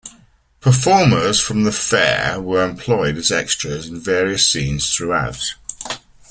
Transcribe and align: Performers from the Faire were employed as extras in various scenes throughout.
Performers 0.61 1.39
from 1.39 1.63
the 1.63 1.71
Faire 1.71 2.41
were 2.41 2.67
employed 2.67 3.17
as 3.17 3.31
extras 3.31 3.87
in 3.87 3.99
various 3.99 4.49
scenes 4.49 4.95
throughout. 4.95 5.53